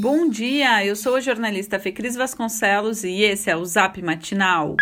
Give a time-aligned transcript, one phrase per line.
[0.00, 4.74] Bom dia, eu sou a jornalista Fecris Vasconcelos e esse é o Zap Matinal.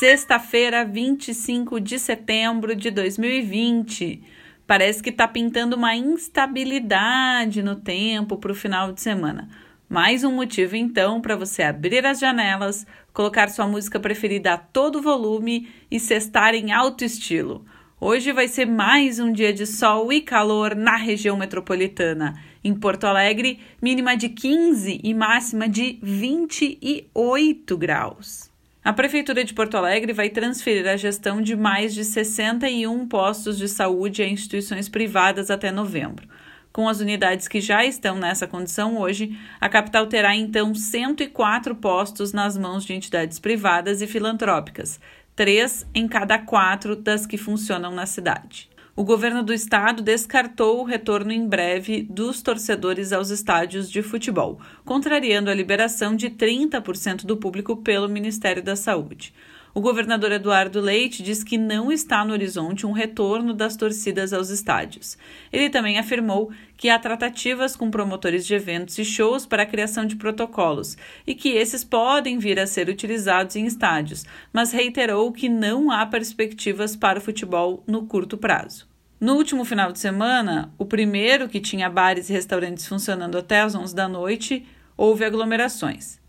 [0.00, 4.20] Sexta-feira, 25 de setembro de 2020.
[4.66, 9.48] Parece que está pintando uma instabilidade no tempo para o final de semana.
[9.88, 15.00] Mais um motivo, então, para você abrir as janelas, colocar sua música preferida a todo
[15.00, 17.64] volume e cestar em alto estilo.
[18.00, 22.40] Hoje vai ser mais um dia de sol e calor na região metropolitana.
[22.62, 28.48] Em Porto Alegre, mínima de 15 e máxima de 28 graus.
[28.84, 33.66] A Prefeitura de Porto Alegre vai transferir a gestão de mais de 61 postos de
[33.66, 36.28] saúde a instituições privadas até novembro.
[36.72, 42.32] Com as unidades que já estão nessa condição hoje, a capital terá então 104 postos
[42.32, 45.00] nas mãos de entidades privadas e filantrópicas,
[45.38, 48.68] três em cada quatro das que funcionam na cidade.
[48.96, 54.58] O governo do estado descartou o retorno em breve dos torcedores aos estádios de futebol,
[54.84, 59.32] contrariando a liberação de 30% do público pelo Ministério da Saúde.
[59.74, 64.48] O governador Eduardo Leite diz que não está no horizonte um retorno das torcidas aos
[64.48, 65.18] estádios.
[65.52, 70.06] Ele também afirmou que há tratativas com promotores de eventos e shows para a criação
[70.06, 75.48] de protocolos e que esses podem vir a ser utilizados em estádios, mas reiterou que
[75.48, 78.88] não há perspectivas para o futebol no curto prazo.
[79.20, 83.74] No último final de semana, o primeiro que tinha bares e restaurantes funcionando até as
[83.74, 84.64] 11 da noite,
[84.96, 86.20] houve aglomerações.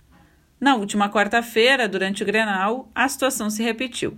[0.59, 4.17] Na última quarta-feira, durante o Grenal, a situação se repetiu.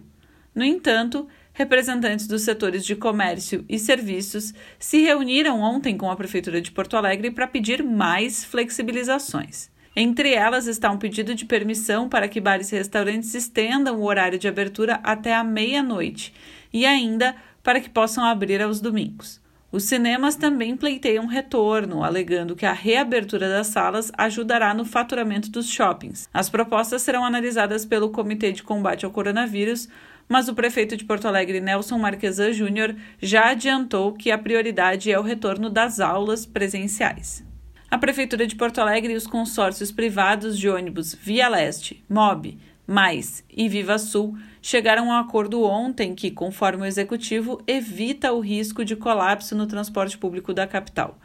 [0.56, 6.59] No entanto, representantes dos setores de comércio e serviços se reuniram ontem com a Prefeitura
[6.59, 9.69] de Porto Alegre para pedir mais flexibilizações.
[9.95, 14.39] Entre elas está um pedido de permissão para que bares e restaurantes estendam o horário
[14.39, 16.34] de abertura até a meia-noite
[16.72, 19.41] e ainda para que possam abrir aos domingos.
[19.72, 25.69] Os cinemas também pleiteiam retorno, alegando que a reabertura das salas ajudará no faturamento dos
[25.69, 26.28] shoppings.
[26.33, 29.88] As propostas serão analisadas pelo Comitê de Combate ao Coronavírus,
[30.28, 35.18] mas o prefeito de Porto Alegre, Nelson Marquesan Júnior, já adiantou que a prioridade é
[35.18, 37.41] o retorno das aulas presenciais.
[37.90, 43.44] A Prefeitura de Porto Alegre e os consórcios privados de ônibus Via Leste, MOB, Mais
[43.50, 48.84] e Viva Sul chegaram a um acordo ontem que, conforme o executivo, evita o risco
[48.84, 51.18] de colapso no transporte público da capital.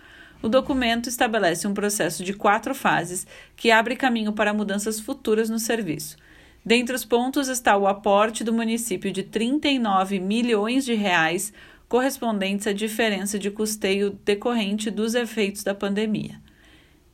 [0.43, 5.59] O documento estabelece um processo de quatro fases que abre caminho para mudanças futuras no
[5.59, 6.16] serviço.
[6.65, 11.53] Dentre os pontos está o aporte do município de 39 milhões de reais
[11.89, 16.41] correspondentes à diferença de custeio decorrente dos efeitos da pandemia.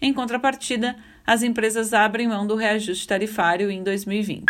[0.01, 4.45] Em contrapartida, as empresas abrem mão do reajuste tarifário em 2020.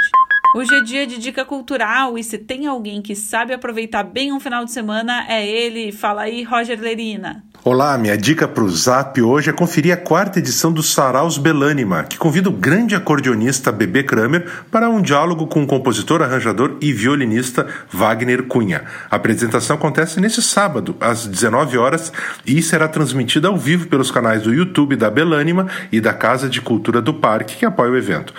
[0.55, 4.41] Hoje é dia de dica cultural e se tem alguém que sabe aproveitar bem um
[4.41, 5.91] final de semana é ele.
[5.91, 7.43] Fala aí, Roger Lerina.
[7.65, 12.03] Olá, minha dica para o Zap hoje é conferir a quarta edição do Saraus Belânima,
[12.03, 16.93] que convida o grande acordeonista Bebê Kramer para um diálogo com o compositor, arranjador e
[16.93, 18.83] violinista Wagner Cunha.
[19.09, 22.13] A apresentação acontece nesse sábado, às 19 horas,
[22.45, 26.61] e será transmitida ao vivo pelos canais do YouTube da Belânima e da Casa de
[26.61, 28.35] Cultura do Parque, que apoia o evento.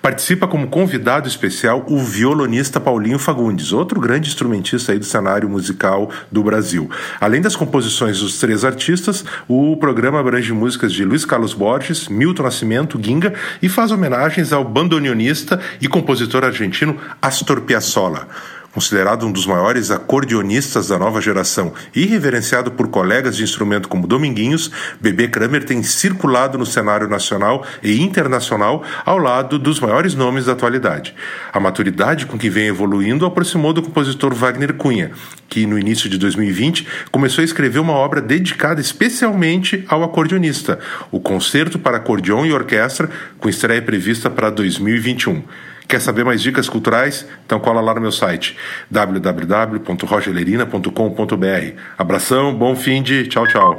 [0.00, 6.08] Participa como convidado especial o violonista Paulinho Fagundes, outro grande instrumentista aí do cenário musical
[6.30, 6.88] do Brasil.
[7.20, 12.44] Além das composições dos três artistas, o programa abrange músicas de Luiz Carlos Borges, Milton
[12.44, 18.28] Nascimento, Ginga e faz homenagens ao bandoneonista e compositor argentino Astor Piazzolla.
[18.72, 24.06] Considerado um dos maiores acordeonistas da nova geração e reverenciado por colegas de instrumento como
[24.06, 24.70] Dominguinhos,
[25.00, 30.52] Bebê Kramer tem circulado no cenário nacional e internacional ao lado dos maiores nomes da
[30.52, 31.14] atualidade.
[31.50, 35.12] A maturidade com que vem evoluindo aproximou do compositor Wagner Cunha,
[35.48, 40.78] que no início de 2020 começou a escrever uma obra dedicada especialmente ao acordeonista,
[41.10, 43.08] o Concerto para Acordeon e Orquestra,
[43.38, 45.42] com estreia prevista para 2021.
[45.88, 47.26] Quer saber mais dicas culturais?
[47.46, 48.54] Então cola lá no meu site
[48.90, 51.80] www.rogelerina.com.br.
[51.96, 53.74] Abração, bom fim de tchau, tchau.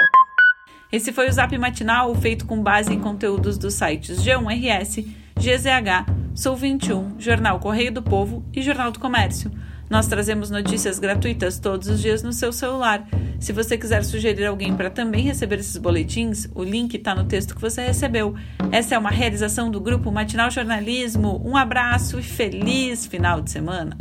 [0.90, 5.06] Esse foi o Zap Matinal, feito com base em conteúdos dos sites G1RS,
[5.38, 9.48] GZH, Sou 21, Jornal Correio do Povo e Jornal do Comércio.
[9.90, 13.08] Nós trazemos notícias gratuitas todos os dias no seu celular.
[13.40, 17.56] Se você quiser sugerir alguém para também receber esses boletins, o link está no texto
[17.56, 18.36] que você recebeu.
[18.70, 21.42] Essa é uma realização do grupo Matinal Jornalismo.
[21.44, 23.96] Um abraço e feliz final de semana.